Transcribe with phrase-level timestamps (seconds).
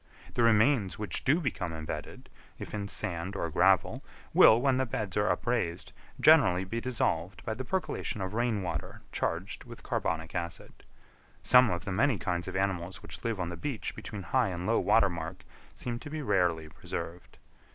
[0.33, 5.15] The remains which do become embedded, if in sand or gravel, will, when the beds
[5.15, 10.73] are upraised, generally be dissolved by the percolation of rain water charged with carbonic acid.
[11.43, 14.65] Some of the many kinds of animals which live on the beach between high and
[14.65, 15.45] low water mark
[15.75, 17.37] seem to be rarely preserved.